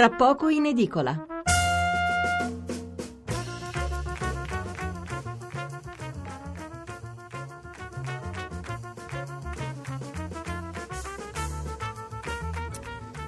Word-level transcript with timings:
Tra 0.00 0.08
poco 0.08 0.48
in 0.48 0.64
edicola. 0.64 1.26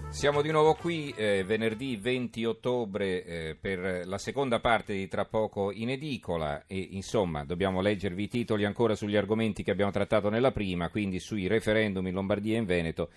Siamo 0.09 0.41
di 0.41 0.51
nuovo 0.51 0.73
qui 0.73 1.13
eh, 1.15 1.45
venerdì 1.45 1.97
20 1.97 2.45
ottobre 2.47 3.23
eh, 3.23 3.57
per 3.61 4.07
la 4.07 4.17
seconda 4.17 4.59
parte 4.61 4.95
di 4.95 5.09
Tra 5.09 5.27
poco 5.27 5.73
in 5.73 5.91
edicola 5.91 6.65
e 6.67 6.79
insomma 6.93 7.45
dobbiamo 7.45 7.83
leggervi 7.83 8.23
i 8.23 8.29
titoli 8.29 8.65
ancora 8.65 8.95
sugli 8.95 9.17
argomenti 9.17 9.63
che 9.63 9.73
abbiamo 9.73 9.91
trattato 9.91 10.31
nella 10.31 10.53
prima, 10.53 10.89
quindi 10.89 11.19
sui 11.19 11.49
referendum 11.49 12.07
in 12.07 12.15
Lombardia 12.15 12.55
e 12.55 12.61
in 12.61 12.65
Veneto 12.65 13.11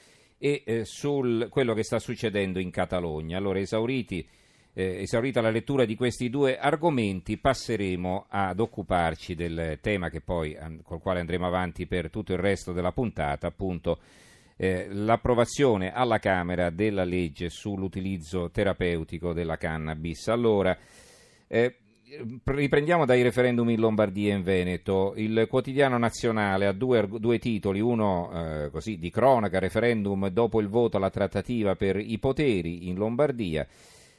e 0.46 0.62
eh, 0.64 0.86
su 0.86 1.48
quello 1.50 1.74
che 1.74 1.82
sta 1.82 1.98
succedendo 1.98 2.60
in 2.60 2.70
Catalogna. 2.70 3.36
Allora 3.36 3.58
esauriti, 3.58 4.24
eh, 4.74 5.02
esaurita 5.02 5.42
la 5.42 5.50
lettura 5.50 5.86
di 5.86 5.96
questi 5.96 6.30
due 6.30 6.60
argomenti 6.60 7.40
passeremo 7.40 8.28
ad 8.30 8.60
occuparci 8.60 9.34
del 9.34 9.80
tema 9.82 10.12
poi, 10.24 10.56
col 10.84 11.02
quale 11.02 11.22
andremo 11.22 11.48
avanti 11.48 11.88
per 11.88 12.12
tutto 12.12 12.34
il 12.34 12.38
resto 12.38 12.74
della 12.74 12.92
puntata, 12.92 13.48
appunto 13.48 13.98
eh, 14.56 14.88
l'approvazione 14.92 15.92
alla 15.92 16.20
Camera 16.20 16.70
della 16.70 17.06
legge 17.06 17.50
sull'utilizzo 17.50 18.52
terapeutico 18.52 19.34
della 19.34 19.58
cannabis. 19.58 20.28
Allora, 20.28 20.78
eh, 21.48 21.76
riprendiamo 22.44 23.06
dai 23.06 23.22
referendum 23.22 23.70
in 23.70 23.80
Lombardia 23.80 24.34
e 24.34 24.38
in 24.38 24.44
Veneto. 24.44 25.14
Il 25.16 25.48
quotidiano 25.50 25.98
nazionale 25.98 26.66
ha 26.66 26.72
due, 26.72 27.08
due 27.08 27.40
titoli, 27.40 27.80
uno 27.80 28.32
eh, 28.34 28.70
così, 28.72 28.98
di 28.98 29.10
cronaca, 29.10 29.60
referendum 29.60 30.28
dopo 30.30 30.60
il 30.60 30.68
voto 30.68 30.98
alla 30.98 31.10
trattativa 31.10 31.76
per 31.76 31.98
i 31.98 32.18
poteri 32.20 32.88
in 32.88 32.96
Lombardia. 32.96 33.68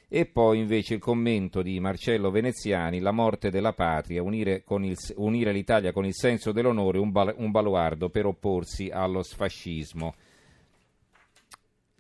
E 0.09 0.25
poi 0.27 0.61
invece 0.61 0.95
il 0.95 1.01
commento 1.01 1.63
di 1.63 1.81
Marcello 1.81 2.31
Veneziani, 2.31 3.01
La 3.01 3.11
morte 3.11 3.51
della 3.51 3.73
patria, 3.73 4.23
unire, 4.23 4.63
il, 4.69 4.97
unire 5.17 5.53
l'Italia 5.53 5.93
con 5.93 6.05
il 6.05 6.15
senso 6.15 6.53
dell'onore, 6.53 6.99
un, 6.99 7.11
bal, 7.11 7.35
un 7.39 7.51
baluardo 7.51 8.09
per 8.09 8.27
opporsi 8.27 8.89
allo 8.89 9.23
sfascismo. 9.23 10.15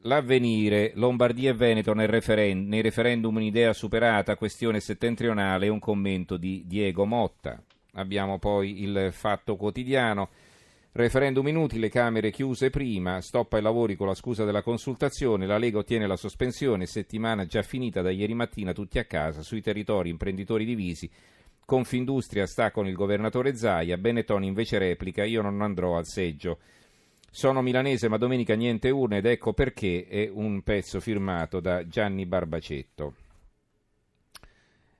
L'avvenire, 0.02 0.92
Lombardia 0.94 1.50
e 1.50 1.54
Veneto 1.54 1.92
nel 1.92 2.08
referen- 2.08 2.68
nei 2.68 2.82
referendum 2.82 3.34
un'idea 3.36 3.72
superata, 3.72 4.36
questione 4.36 4.80
settentrionale, 4.80 5.68
un 5.68 5.78
commento 5.78 6.36
di 6.36 6.62
Diego 6.66 7.04
Motta. 7.06 7.60
Abbiamo 7.94 8.38
poi 8.38 8.82
il 8.82 9.08
fatto 9.10 9.56
quotidiano. 9.56 10.28
Referendum 10.92 11.48
inutile, 11.48 11.88
Camere 11.88 12.30
chiuse 12.30 12.70
prima, 12.70 13.20
stop 13.20 13.54
ai 13.54 13.62
lavori 13.62 13.96
con 13.96 14.06
la 14.06 14.14
scusa 14.14 14.44
della 14.44 14.62
consultazione, 14.62 15.46
la 15.46 15.58
Lega 15.58 15.78
ottiene 15.78 16.06
la 16.06 16.16
sospensione, 16.16 16.86
settimana 16.86 17.44
già 17.44 17.62
finita 17.62 18.00
da 18.00 18.10
ieri 18.10 18.34
mattina 18.34 18.72
tutti 18.72 18.98
a 18.98 19.04
casa, 19.04 19.42
sui 19.42 19.60
territori 19.60 20.08
imprenditori 20.08 20.64
divisi, 20.64 21.10
Confindustria 21.66 22.46
sta 22.46 22.70
con 22.70 22.86
il 22.86 22.94
governatore 22.94 23.56
Zaia, 23.56 23.98
Benetton 23.98 24.44
invece 24.44 24.78
replica, 24.78 25.24
io 25.24 25.42
non 25.42 25.62
andrò 25.62 25.96
al 25.96 26.06
seggio. 26.06 26.60
Sono 27.30 27.62
milanese 27.62 28.08
ma 28.08 28.16
domenica 28.16 28.54
niente 28.54 28.90
urne 28.90 29.18
ed 29.18 29.26
ecco 29.26 29.52
perché 29.52 30.06
è 30.08 30.30
un 30.32 30.62
pezzo 30.62 31.00
firmato 31.00 31.60
da 31.60 31.86
Gianni 31.86 32.24
Barbacetto. 32.26 33.14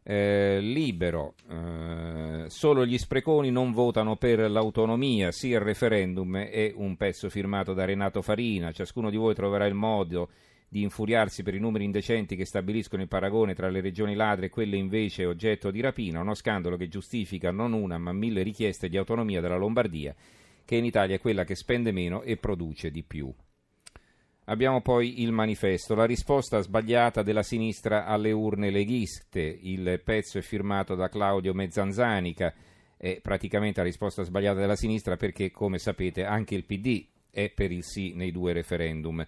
Eh, 0.08 0.58
libero, 0.60 1.34
eh, 1.50 2.44
solo 2.46 2.86
gli 2.86 2.96
spreconi 2.96 3.50
non 3.50 3.72
votano 3.72 4.14
per 4.14 4.48
l'autonomia, 4.48 5.32
sì 5.32 5.52
al 5.52 5.62
referendum 5.62 6.36
è 6.36 6.72
un 6.76 6.96
pezzo 6.96 7.28
firmato 7.28 7.72
da 7.72 7.84
Renato 7.84 8.22
Farina, 8.22 8.70
ciascuno 8.70 9.10
di 9.10 9.16
voi 9.16 9.34
troverà 9.34 9.66
il 9.66 9.74
modo 9.74 10.30
di 10.68 10.82
infuriarsi 10.82 11.42
per 11.42 11.54
i 11.54 11.58
numeri 11.58 11.84
indecenti 11.84 12.36
che 12.36 12.44
stabiliscono 12.44 13.02
il 13.02 13.08
paragone 13.08 13.54
tra 13.54 13.68
le 13.68 13.80
regioni 13.80 14.14
ladre 14.14 14.46
e 14.46 14.50
quelle 14.50 14.76
invece 14.76 15.24
oggetto 15.24 15.72
di 15.72 15.80
rapina, 15.80 16.20
uno 16.20 16.34
scandalo 16.34 16.76
che 16.76 16.86
giustifica 16.86 17.50
non 17.50 17.72
una 17.72 17.98
ma 17.98 18.12
mille 18.12 18.42
richieste 18.44 18.88
di 18.88 18.96
autonomia 18.96 19.40
della 19.40 19.56
Lombardia 19.56 20.14
che 20.66 20.76
in 20.76 20.84
Italia 20.84 21.14
è 21.14 21.20
quella 21.20 21.44
che 21.44 21.54
spende 21.54 21.92
meno 21.92 22.20
e 22.20 22.36
produce 22.36 22.90
di 22.90 23.02
più. 23.02 23.32
Abbiamo 24.48 24.82
poi 24.82 25.22
il 25.22 25.32
manifesto, 25.32 25.94
la 25.94 26.04
risposta 26.04 26.60
sbagliata 26.60 27.22
della 27.22 27.42
sinistra 27.42 28.04
alle 28.04 28.32
urne 28.32 28.70
leghiste. 28.70 29.40
Il 29.40 30.00
pezzo 30.04 30.38
è 30.38 30.42
firmato 30.42 30.94
da 30.94 31.08
Claudio 31.08 31.54
Mezzanzanica, 31.54 32.52
è 32.96 33.20
praticamente 33.20 33.80
la 33.80 33.86
risposta 33.86 34.22
sbagliata 34.22 34.60
della 34.60 34.76
sinistra 34.76 35.16
perché, 35.16 35.50
come 35.50 35.78
sapete, 35.78 36.24
anche 36.24 36.54
il 36.54 36.64
PD 36.64 37.06
è 37.30 37.50
per 37.50 37.72
il 37.72 37.82
sì 37.82 38.12
nei 38.14 38.30
due 38.30 38.52
referendum. 38.52 39.26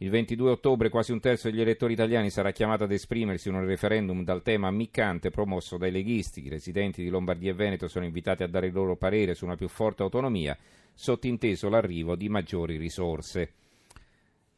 Il 0.00 0.10
22 0.10 0.50
ottobre 0.52 0.90
quasi 0.90 1.10
un 1.10 1.18
terzo 1.18 1.50
degli 1.50 1.60
elettori 1.60 1.94
italiani 1.94 2.30
sarà 2.30 2.52
chiamato 2.52 2.84
ad 2.84 2.92
esprimersi 2.92 3.48
in 3.48 3.56
un 3.56 3.64
referendum 3.64 4.22
dal 4.22 4.42
tema 4.42 4.68
ammiccante 4.68 5.30
promosso 5.30 5.76
dai 5.76 5.90
leghisti. 5.90 6.46
I 6.46 6.48
residenti 6.48 7.02
di 7.02 7.08
Lombardia 7.08 7.50
e 7.50 7.54
Veneto 7.54 7.88
sono 7.88 8.04
invitati 8.04 8.44
a 8.44 8.46
dare 8.46 8.68
il 8.68 8.72
loro 8.72 8.94
parere 8.94 9.34
su 9.34 9.44
una 9.44 9.56
più 9.56 9.66
forte 9.66 10.04
autonomia, 10.04 10.56
sottinteso 10.94 11.68
l'arrivo 11.68 12.14
di 12.14 12.28
maggiori 12.28 12.76
risorse. 12.76 13.54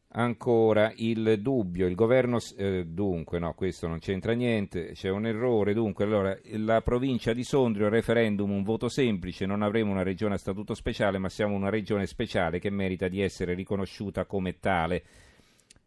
Ancora 0.09 0.93
il 0.97 1.41
dubbio, 1.41 1.87
il 1.87 1.95
governo, 1.95 2.39
eh, 2.59 2.85
dunque, 2.85 3.39
no, 3.39 3.55
questo 3.55 3.89
non 3.89 3.99
c'entra 3.99 4.33
niente, 4.33 4.91
c'è 4.93 5.09
un 5.09 5.25
errore, 5.25 5.73
dunque, 5.73 6.05
allora, 6.05 6.37
la 6.57 6.83
provincia 6.83 7.33
di 7.33 7.45
Sondrio, 7.45 7.89
referendum, 7.89 8.51
un 8.51 8.63
voto 8.63 8.91
semplice, 8.91 9.47
non 9.47 9.63
avremo 9.63 9.91
una 9.91 10.03
regione 10.03 10.35
a 10.35 10.39
statuto 10.39 10.75
speciale, 10.75 11.17
ma 11.17 11.31
siamo 11.31 11.55
una 11.55 11.71
regione 11.71 12.05
speciale 12.07 12.59
che 12.59 12.69
merita 12.69 13.09
di 13.09 13.23
essere 13.23 13.55
riconosciuta 13.55 14.27
come 14.27 14.59
tale 14.59 15.03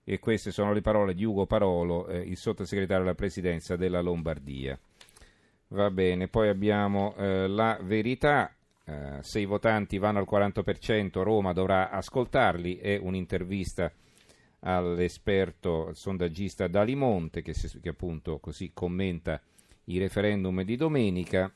e 0.04 0.20
queste 0.20 0.52
sono 0.52 0.74
le 0.74 0.82
parole 0.82 1.14
di 1.14 1.24
Ugo 1.24 1.46
Parolo, 1.46 2.08
eh, 2.08 2.20
il 2.20 2.38
sottosegretario 2.38 3.04
alla 3.04 3.16
presidenza 3.16 3.76
della 3.76 4.02
Lombardia. 4.02 4.78
Va 5.70 5.90
bene, 5.90 6.28
poi 6.28 6.50
abbiamo 6.50 7.16
eh, 7.16 7.48
la 7.48 7.80
verità, 7.82 8.54
eh, 8.86 9.20
se 9.22 9.40
i 9.40 9.46
votanti 9.46 9.98
vanno 9.98 10.20
al 10.20 10.28
40% 10.30 11.24
Roma 11.24 11.54
dovrà 11.54 11.90
ascoltarli, 11.90 12.78
è 12.78 12.98
un'intervista 12.98 13.92
all'esperto 14.66 15.94
sondaggista 15.94 16.68
Dalimonte 16.68 17.42
che, 17.42 17.54
si, 17.54 17.80
che 17.80 17.90
appunto 17.90 18.40
così 18.40 18.72
commenta 18.74 19.42
i 19.86 19.98
referendum 19.98 20.64
di 20.64 20.76
domenica 20.76 21.52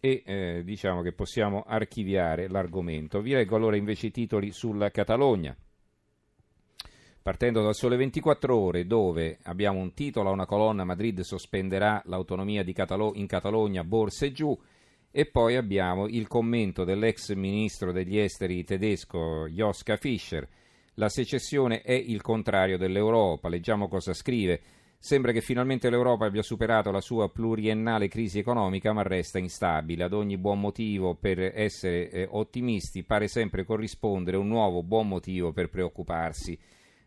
e 0.00 0.22
eh, 0.26 0.62
diciamo 0.64 1.00
che 1.00 1.12
possiamo 1.12 1.64
archiviare 1.66 2.48
l'argomento. 2.48 3.20
Vi 3.20 3.32
leggo 3.32 3.56
allora 3.56 3.76
invece 3.76 4.08
i 4.08 4.10
titoli 4.10 4.50
sulla 4.50 4.90
Catalogna 4.90 5.56
partendo 7.24 7.62
dal 7.62 7.74
Sole 7.74 7.96
24 7.96 8.54
Ore, 8.54 8.86
dove 8.86 9.38
abbiamo 9.44 9.78
un 9.78 9.94
titolo 9.94 10.28
a 10.28 10.32
una 10.32 10.44
colonna 10.44 10.84
Madrid 10.84 11.22
sospenderà 11.22 12.02
l'autonomia 12.04 12.62
Catalo- 12.70 13.14
in 13.14 13.26
Catalogna, 13.26 13.82
borse 13.82 14.30
giù, 14.30 14.54
e 15.10 15.24
poi 15.24 15.56
abbiamo 15.56 16.06
il 16.06 16.28
commento 16.28 16.84
dell'ex 16.84 17.32
ministro 17.32 17.92
degli 17.92 18.18
esteri 18.18 18.62
tedesco 18.62 19.48
Joschka 19.48 19.96
Fischer. 19.96 20.46
La 20.96 21.08
secessione 21.08 21.80
è 21.80 21.94
il 21.94 22.20
contrario 22.20 22.76
dell'Europa. 22.76 23.48
Leggiamo 23.48 23.88
cosa 23.88 24.12
scrive. 24.12 24.60
Sembra 24.98 25.32
che 25.32 25.40
finalmente 25.40 25.88
l'Europa 25.88 26.26
abbia 26.26 26.42
superato 26.42 26.90
la 26.90 27.00
sua 27.00 27.30
pluriennale 27.30 28.06
crisi 28.06 28.38
economica, 28.38 28.92
ma 28.92 29.00
resta 29.02 29.38
instabile. 29.38 30.04
Ad 30.04 30.12
ogni 30.12 30.36
buon 30.36 30.60
motivo 30.60 31.14
per 31.14 31.38
essere 31.40 32.10
eh, 32.10 32.28
ottimisti 32.30 33.02
pare 33.02 33.28
sempre 33.28 33.64
corrispondere 33.64 34.36
un 34.36 34.48
nuovo 34.48 34.82
buon 34.82 35.08
motivo 35.08 35.52
per 35.52 35.70
preoccuparsi. 35.70 36.58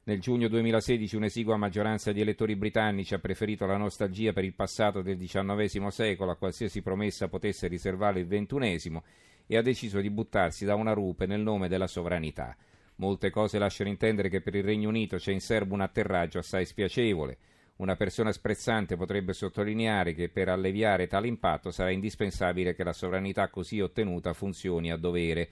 Nel 0.07 0.21
giugno 0.21 0.47
2016 0.47 1.17
un'esigua 1.17 1.57
maggioranza 1.57 2.13
di 2.13 2.21
elettori 2.21 2.55
britannici 2.55 3.13
ha 3.13 3.19
preferito 3.19 3.65
la 3.65 3.75
nostalgia 3.75 4.31
per 4.31 4.45
il 4.45 4.53
passato 4.53 5.01
del 5.01 5.17
XIX 5.17 5.87
secolo 5.87 6.31
a 6.31 6.37
qualsiasi 6.37 6.81
promessa 6.81 7.27
potesse 7.27 7.67
riservare 7.67 8.21
il 8.21 8.27
XXI 8.27 9.01
e 9.45 9.57
ha 9.57 9.61
deciso 9.61 9.99
di 9.99 10.09
buttarsi 10.09 10.63
da 10.63 10.75
una 10.75 10.93
rupe 10.93 11.25
nel 11.25 11.41
nome 11.41 11.67
della 11.67 11.87
sovranità. 11.87 12.55
Molte 12.95 13.29
cose 13.31 13.59
lasciano 13.59 13.89
intendere 13.89 14.29
che 14.29 14.39
per 14.39 14.55
il 14.55 14.63
Regno 14.63 14.87
Unito 14.87 15.17
c'è 15.17 15.33
in 15.33 15.41
serbo 15.41 15.73
un 15.73 15.81
atterraggio 15.81 16.39
assai 16.39 16.63
spiacevole. 16.63 17.37
Una 17.75 17.97
persona 17.97 18.31
sprezzante 18.31 18.95
potrebbe 18.95 19.33
sottolineare 19.33 20.13
che 20.13 20.29
per 20.29 20.47
alleviare 20.47 21.07
tale 21.07 21.27
impatto 21.27 21.69
sarà 21.69 21.91
indispensabile 21.91 22.73
che 22.73 22.85
la 22.85 22.93
sovranità 22.93 23.49
così 23.49 23.81
ottenuta 23.81 24.31
funzioni 24.31 24.89
a 24.89 24.95
dovere 24.95 25.49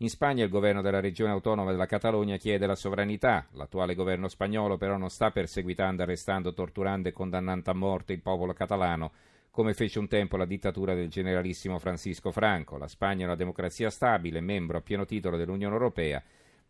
in 0.00 0.10
Spagna 0.10 0.44
il 0.44 0.50
governo 0.50 0.82
della 0.82 1.00
regione 1.00 1.32
autonoma 1.32 1.70
della 1.70 1.86
Catalogna 1.86 2.36
chiede 2.36 2.66
la 2.66 2.74
sovranità. 2.74 3.46
L'attuale 3.52 3.94
governo 3.94 4.28
spagnolo 4.28 4.76
però 4.76 4.98
non 4.98 5.08
sta 5.08 5.30
perseguitando, 5.30 6.02
arrestando, 6.02 6.52
torturando 6.52 7.08
e 7.08 7.12
condannando 7.12 7.70
a 7.70 7.74
morte 7.74 8.12
il 8.12 8.20
popolo 8.20 8.52
catalano, 8.52 9.10
come 9.50 9.72
fece 9.72 9.98
un 9.98 10.06
tempo 10.06 10.36
la 10.36 10.44
dittatura 10.44 10.92
del 10.92 11.08
generalissimo 11.08 11.78
Francisco 11.78 12.30
Franco. 12.30 12.76
La 12.76 12.88
Spagna 12.88 13.22
è 13.22 13.26
una 13.26 13.36
democrazia 13.36 13.88
stabile, 13.88 14.42
membro 14.42 14.76
a 14.76 14.82
pieno 14.82 15.06
titolo 15.06 15.38
dell'Unione 15.38 15.72
Europea, 15.72 16.22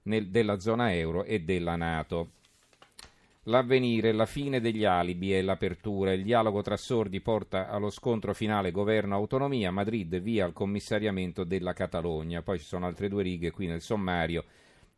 nel, 0.02 0.28
della 0.28 0.60
zona 0.60 0.94
euro 0.94 1.24
e 1.24 1.40
della 1.40 1.74
Nato. 1.74 2.30
L'avvenire, 3.48 4.10
la 4.10 4.26
fine 4.26 4.60
degli 4.60 4.84
alibi 4.84 5.32
e 5.32 5.40
l'apertura. 5.40 6.12
Il 6.12 6.24
dialogo 6.24 6.62
tra 6.62 6.76
sordi 6.76 7.20
porta 7.20 7.68
allo 7.68 7.90
scontro 7.90 8.34
finale 8.34 8.72
governo-autonomia. 8.72 9.70
Madrid 9.70 10.18
via 10.20 10.44
al 10.44 10.52
commissariamento 10.52 11.44
della 11.44 11.72
Catalogna. 11.72 12.42
Poi 12.42 12.58
ci 12.58 12.64
sono 12.64 12.86
altre 12.86 13.08
due 13.08 13.22
righe 13.22 13.52
qui 13.52 13.66
nel 13.66 13.80
sommario 13.80 14.44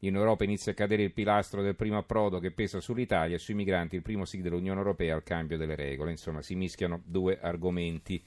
In 0.01 0.15
Europa 0.15 0.45
inizia 0.45 0.73
a 0.73 0.75
cadere 0.75 1.03
il 1.03 1.13
pilastro 1.13 1.61
del 1.61 1.75
primo 1.75 1.99
approdo 1.99 2.39
che 2.39 2.51
pesa 2.51 2.81
sull'Italia 2.81 3.37
e 3.37 3.39
sui 3.39 3.55
migranti 3.55 3.97
il 3.97 4.03
primo 4.03 4.25
sì 4.25 4.41
dell'Unione 4.41 4.79
Europea 4.79 5.15
al 5.15 5.25
cambio 5.25 5.59
delle 5.59 5.75
regole. 5.75 6.13
Insomma, 6.13 6.41
si 6.41 6.55
mischiano 6.55 7.03
due 7.05 7.39
argomenti. 7.41 8.23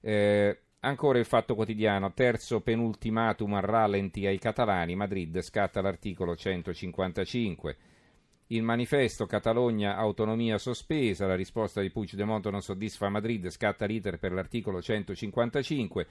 Eh, 0.00 0.58
Ancora 0.80 1.18
il 1.18 1.24
fatto 1.24 1.56
quotidiano, 1.56 2.12
terzo 2.12 2.60
penultimatum 2.60 3.54
a 3.54 3.60
rallenti 3.60 4.26
ai 4.26 4.38
catalani, 4.38 4.94
Madrid 4.94 5.40
scatta 5.40 5.80
l'articolo 5.80 6.36
155. 6.36 7.76
Il 8.50 8.62
manifesto 8.62 9.26
Catalogna 9.26 9.96
autonomia 9.96 10.56
sospesa, 10.56 11.26
la 11.26 11.34
risposta 11.34 11.82
di 11.82 11.90
Puigdemont 11.90 12.48
non 12.48 12.62
soddisfa 12.62 13.10
Madrid, 13.10 13.50
scatta 13.50 13.84
l'iter 13.84 14.18
per 14.18 14.32
l'articolo 14.32 14.80
155. 14.80 16.06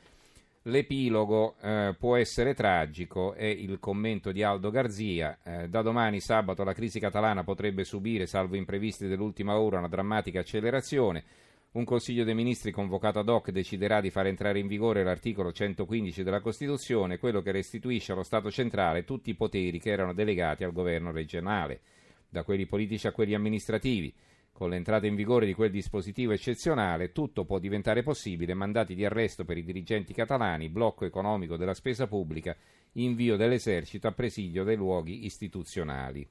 L'epilogo 0.64 1.56
eh, 1.60 1.96
può 1.98 2.16
essere 2.16 2.54
tragico, 2.54 3.34
è 3.34 3.46
il 3.46 3.80
commento 3.80 4.32
di 4.32 4.44
Aldo 4.44 4.70
Garzia. 4.70 5.40
Eh, 5.44 5.68
da 5.68 5.82
domani 5.82 6.20
sabato 6.20 6.64
la 6.64 6.74
crisi 6.74 7.00
catalana 7.00 7.44
potrebbe 7.44 7.84
subire, 7.84 8.28
salvo 8.28 8.56
imprevisti 8.56 9.08
dell'ultima 9.08 9.58
ora, 9.58 9.80
una 9.80 9.88
drammatica 9.88 10.42
accelerazione. 10.42 11.24
Un 11.72 11.86
Consiglio 11.86 12.24
dei 12.24 12.36
Ministri 12.36 12.70
convocato 12.70 13.18
ad 13.18 13.30
hoc 13.30 13.50
deciderà 13.50 14.00
di 14.00 14.12
far 14.12 14.28
entrare 14.28 14.60
in 14.60 14.68
vigore 14.68 15.04
l'articolo 15.04 15.52
115 15.52 16.22
della 16.22 16.42
Costituzione, 16.42 17.18
quello 17.18 17.42
che 17.42 17.52
restituisce 17.52 18.12
allo 18.12 18.22
Stato 18.22 18.52
centrale 18.52 19.06
tutti 19.06 19.32
i 19.32 19.36
poteri 19.36 19.80
che 19.80 19.90
erano 19.90 20.14
delegati 20.14 20.64
al 20.64 20.72
governo 20.72 21.12
regionale, 21.12 21.80
da 22.30 22.44
quelli 22.44 22.66
politici 22.66 23.08
a 23.08 23.12
quelli 23.12 23.34
amministrativi. 23.34 24.14
Con 24.52 24.70
l'entrata 24.70 25.06
in 25.06 25.16
vigore 25.16 25.46
di 25.46 25.54
quel 25.54 25.70
dispositivo 25.70 26.32
eccezionale, 26.32 27.12
tutto 27.12 27.46
può 27.46 27.60
diventare 27.60 28.02
possibile, 28.02 28.56
mandati 28.56 28.96
di 28.96 29.06
arresto 29.06 29.46
per 29.46 29.58
i 29.58 29.64
dirigenti 29.64 30.14
catalani, 30.14 30.70
blocco 30.70 31.06
economico 31.06 31.58
della 31.58 31.76
spesa 31.76 32.08
pubblica, 32.08 32.56
invio 32.94 33.36
dell'esercito 33.36 34.08
a 34.08 34.14
presidio 34.14 34.64
dei 34.64 34.76
luoghi 34.76 35.26
istituzionali 35.26 36.28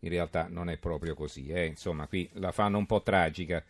in 0.00 0.10
realtà 0.10 0.46
non 0.48 0.68
è 0.68 0.76
proprio 0.76 1.14
così, 1.14 1.48
eh? 1.48 1.66
insomma 1.66 2.06
qui 2.06 2.28
la 2.34 2.52
fanno 2.52 2.78
un 2.78 2.86
po' 2.86 3.02
tragica. 3.02 3.64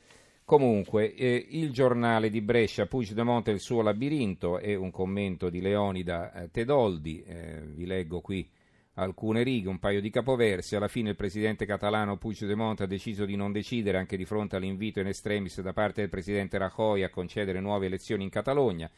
Comunque, 0.45 1.15
eh, 1.15 1.47
il 1.51 1.71
giornale 1.73 2.31
di 2.31 2.41
Brescia, 2.41 2.87
Puigdemont 2.87 3.47
e 3.49 3.53
il 3.53 3.61
suo 3.61 3.83
labirinto, 3.83 4.59
è 4.59 4.75
un 4.75 4.91
commento 4.91 5.51
di 5.51 5.61
Leonida 5.61 6.33
eh, 6.33 6.51
Tedoldi, 6.51 7.23
eh, 7.23 7.61
vi 7.67 7.85
leggo 7.85 8.21
qui 8.21 8.49
alcune 8.99 9.43
righe, 9.45 9.69
un 9.69 9.79
paio 9.79 10.01
di 10.01 10.11
capoversi, 10.11 10.75
alla 10.75 10.89
fine 10.89 11.11
il 11.11 11.17
presidente 11.17 11.67
catalano 11.67 12.17
Puigdemont 12.17 12.81
ha 12.81 12.87
deciso 12.87 13.25
di 13.25 13.37
non 13.37 13.53
decidere 13.53 13.99
anche 13.99 14.17
di 14.17 14.25
fronte 14.25 14.57
all'invito 14.57 14.99
in 14.99 15.07
extremis 15.07 15.61
da 15.61 15.73
parte 15.73 16.01
del 16.01 16.11
presidente 16.11 16.59
Rajoy 16.59 17.05
a 17.05 17.11
concedere 17.11 17.61
nuove 17.61 17.87
elezioni 17.87 18.25
in 18.25 18.31
Catalogna, 18.31 18.91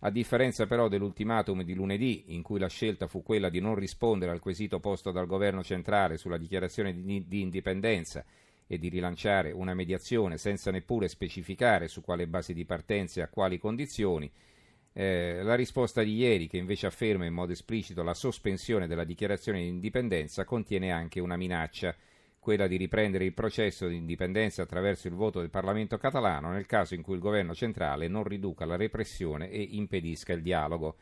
a 0.00 0.10
differenza 0.10 0.66
però 0.66 0.88
dell'ultimatum 0.88 1.62
di 1.62 1.74
lunedì, 1.74 2.24
in 2.28 2.42
cui 2.42 2.58
la 2.58 2.68
scelta 2.68 3.06
fu 3.06 3.22
quella 3.22 3.48
di 3.48 3.60
non 3.60 3.74
rispondere 3.74 4.30
al 4.30 4.40
quesito 4.40 4.78
posto 4.78 5.10
dal 5.10 5.26
governo 5.26 5.62
centrale 5.62 6.18
sulla 6.18 6.36
dichiarazione 6.36 6.92
di, 6.92 7.24
di 7.26 7.40
indipendenza 7.40 8.24
e 8.66 8.78
di 8.78 8.88
rilanciare 8.88 9.52
una 9.52 9.72
mediazione 9.72 10.36
senza 10.36 10.70
neppure 10.70 11.08
specificare 11.08 11.88
su 11.88 12.02
quale 12.02 12.26
base 12.26 12.52
di 12.52 12.66
partenza 12.66 13.20
e 13.20 13.22
a 13.22 13.28
quali 13.28 13.58
condizioni, 13.58 14.30
eh, 14.98 15.40
la 15.42 15.54
risposta 15.54 16.02
di 16.02 16.14
ieri, 16.14 16.46
che 16.46 16.56
invece 16.56 16.86
afferma 16.86 17.26
in 17.26 17.34
modo 17.34 17.52
esplicito 17.52 18.02
la 18.02 18.14
sospensione 18.14 18.86
della 18.86 19.04
dichiarazione 19.04 19.60
di 19.60 19.68
indipendenza, 19.68 20.46
contiene 20.46 20.90
anche 20.90 21.20
una 21.20 21.36
minaccia 21.36 21.94
quella 22.40 22.66
di 22.66 22.78
riprendere 22.78 23.26
il 23.26 23.34
processo 23.34 23.88
di 23.88 23.96
indipendenza 23.96 24.62
attraverso 24.62 25.06
il 25.06 25.14
voto 25.14 25.40
del 25.40 25.50
Parlamento 25.50 25.98
catalano 25.98 26.50
nel 26.50 26.64
caso 26.64 26.94
in 26.94 27.02
cui 27.02 27.16
il 27.16 27.20
governo 27.20 27.54
centrale 27.54 28.08
non 28.08 28.24
riduca 28.24 28.64
la 28.64 28.76
repressione 28.76 29.50
e 29.50 29.60
impedisca 29.60 30.32
il 30.32 30.40
dialogo. 30.40 30.96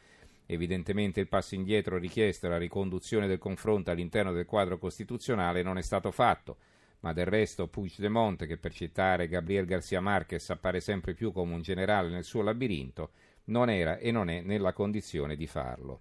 Evidentemente 0.47 1.21
il 1.21 1.29
passo 1.29 1.55
indietro 1.55 1.97
richiesto 1.97 2.47
e 2.47 2.49
la 2.49 2.59
riconduzione 2.59 3.29
del 3.29 3.39
confronto 3.39 3.93
all'interno 3.93 4.33
del 4.33 4.47
quadro 4.47 4.77
costituzionale 4.77 5.63
non 5.63 5.79
è 5.79 5.83
stato 5.83 6.11
fatto, 6.11 6.57
ma 7.01 7.13
del 7.13 7.27
resto 7.27 7.69
Puigdemont, 7.69 8.45
che 8.47 8.57
per 8.57 8.73
citare 8.73 9.29
Gabriel 9.29 9.67
García 9.67 10.01
Márquez 10.01 10.51
appare 10.51 10.81
sempre 10.81 11.15
più 11.15 11.31
come 11.31 11.55
un 11.55 11.63
generale 11.63 12.09
nel 12.09 12.25
suo 12.25 12.43
labirinto, 12.43 13.11
non 13.47 13.71
era 13.71 13.99
e 13.99 14.11
non 14.11 14.31
è 14.31 14.41
nella 14.41 14.73
condizione 14.73 15.37
di 15.37 15.47
farlo. 15.47 16.01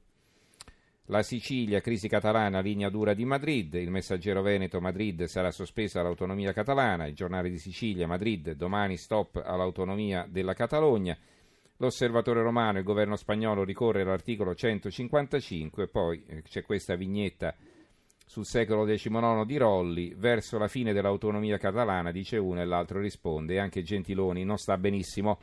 La 1.07 1.21
Sicilia, 1.21 1.81
crisi 1.81 2.07
catalana, 2.07 2.61
linea 2.61 2.89
dura 2.89 3.13
di 3.13 3.25
Madrid, 3.25 3.73
il 3.73 3.91
messaggero 3.91 4.41
Veneto, 4.41 4.79
Madrid 4.79 5.25
sarà 5.25 5.51
sospesa 5.51 6.01
l'autonomia 6.01 6.53
catalana, 6.53 7.07
il 7.07 7.13
giornale 7.13 7.49
di 7.49 7.57
Sicilia, 7.57 8.07
Madrid, 8.07 8.51
domani 8.51 8.95
stop 8.95 9.41
all'autonomia 9.45 10.25
della 10.29 10.53
Catalogna, 10.53 11.17
l'osservatore 11.77 12.41
romano, 12.41 12.77
il 12.77 12.85
governo 12.85 13.17
spagnolo 13.17 13.65
ricorre 13.65 14.03
all'articolo 14.03 14.55
155, 14.55 15.89
poi 15.89 16.23
eh, 16.25 16.41
c'è 16.41 16.63
questa 16.63 16.95
vignetta 16.95 17.53
sul 18.25 18.45
secolo 18.45 18.85
XIX 18.85 19.45
di 19.45 19.57
Rolli, 19.57 20.13
verso 20.15 20.57
la 20.57 20.69
fine 20.69 20.93
dell'autonomia 20.93 21.57
catalana, 21.57 22.11
dice 22.11 22.37
uno 22.37 22.61
e 22.61 22.65
l'altro 22.65 23.01
risponde, 23.01 23.59
anche 23.59 23.83
Gentiloni 23.83 24.45
non 24.45 24.57
sta 24.57 24.77
benissimo, 24.77 25.39